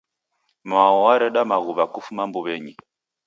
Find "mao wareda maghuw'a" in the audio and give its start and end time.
0.69-1.85